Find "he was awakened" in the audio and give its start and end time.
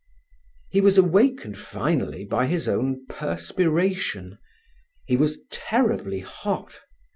0.71-1.59